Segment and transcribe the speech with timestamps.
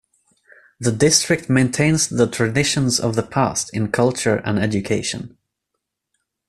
[0.79, 5.37] The district maintains the traditions of the past in culture and education.